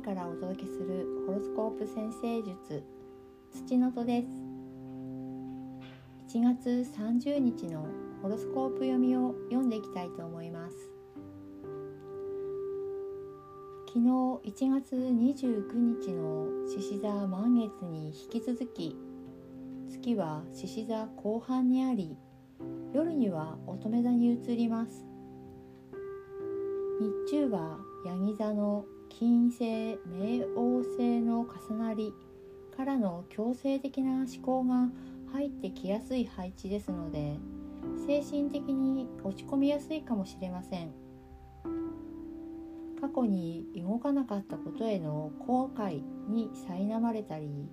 [0.00, 2.82] からお届けするホロスコープ先生術
[3.52, 4.28] 土の戸です。
[6.28, 7.86] 1月30日の
[8.22, 10.76] ホロスコープ読みを読んでいきたいと思います。
[13.86, 18.96] 昨日1月29日の獅子座満月に引き続き
[19.90, 22.16] 月は獅子座後半にあり
[22.94, 25.04] 夜には乙女座に移ります。
[27.28, 28.86] 日中はヤギ座の
[29.18, 32.12] 金星冥王星の重なり
[32.76, 34.88] からの強制的な思考が
[35.32, 37.38] 入ってきやすい配置ですので
[38.06, 40.92] 精神的に落ち込みやすいかもしれません。
[43.02, 47.68] 過去に動かなかったことへの後悔に苛まれたり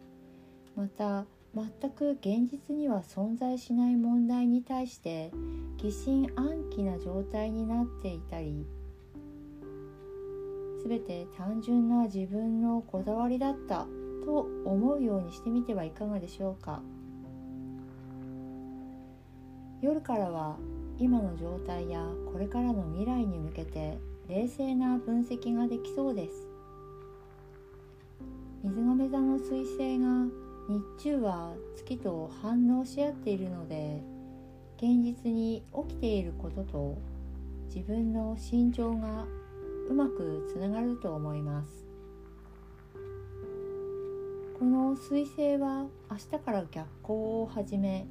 [0.76, 5.32] また全く現実には存在しない問題に対して
[5.78, 8.66] 疑心暗鬼な状態になっていたり
[10.84, 13.88] 全て単純な自分のこだわりだった
[14.26, 16.82] と思うようにしてみてはいかがでしょうか。
[19.82, 20.58] 夜からは
[20.98, 26.48] 今の状態やこれからの未来に向けて冷静な分析ができそうです。
[28.62, 30.26] 水亀座の彗星が
[30.68, 34.04] 日中は月と反応し合っているので
[34.78, 36.98] 現実に起きていることと
[37.74, 39.26] 自分の心情が
[39.90, 41.86] うまくつながると思います
[44.60, 48.06] この彗星は明日から逆行を始め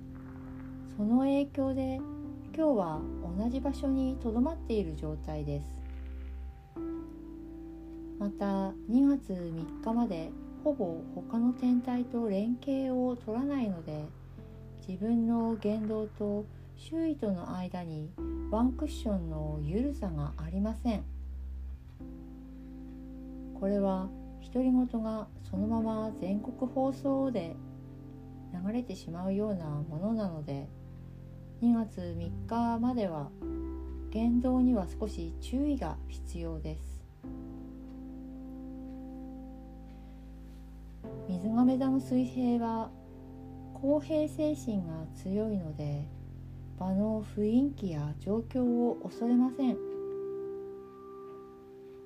[0.96, 2.00] その影響で
[2.56, 3.00] 今日は
[3.38, 5.66] 同じ場所にとどまっている状態です
[8.18, 10.30] また2月3日まで
[10.64, 14.04] ほぼ他の天体と連携を取らないので
[14.88, 16.44] 自分の言動と
[16.76, 18.10] 周囲との間に
[18.50, 21.17] ワンクッションの緩さがありません。
[23.60, 24.08] これは
[24.52, 27.56] 独り言がそのまま全国放送で
[28.52, 30.68] 流れてしまうようなものなので
[31.60, 33.30] 2月3日までは
[34.10, 36.98] 言動には少し注意が必要です。
[41.28, 42.90] 水亀座の水平は
[43.74, 46.08] 公平精神が強いので
[46.78, 49.87] 場の雰囲気や状況を恐れません。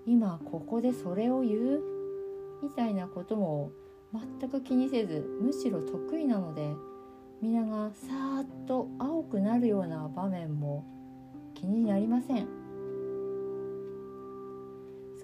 [0.07, 1.83] 今ここでそれを言う？
[2.63, 3.71] みたいなことも
[4.41, 6.75] 全く気にせずむしろ得意なので
[7.41, 10.85] 皆がさーっと青くなるような場面も
[11.55, 12.47] 気になりません。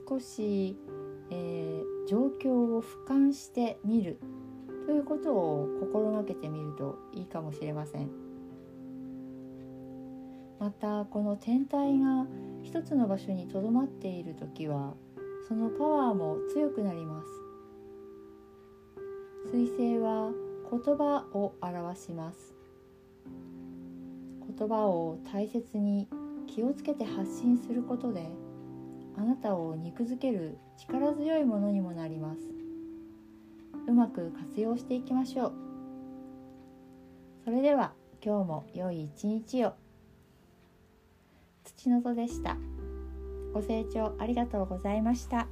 [0.08, 0.76] 少し、
[1.30, 4.18] えー、状況を俯瞰してみる。
[4.86, 8.08] ということを心がけてみるといいかもしれません。
[10.58, 12.26] またこの天体が
[12.68, 14.92] 一つの場所にとどまっている時は
[15.48, 17.28] そのパワーも強くなります。
[19.50, 20.30] 彗星は
[20.70, 22.54] 言葉を表します。
[24.58, 26.08] 言葉を大切に
[26.46, 28.28] 気をつけて発信することで
[29.16, 32.40] あなたを肉づける力強いものにもなります。
[33.86, 35.52] うまく活用していきましょう。
[37.46, 39.87] それでは今日も良い一日を。
[41.78, 42.56] 口のぞでした。
[43.54, 45.46] ご清聴ありがとうございました。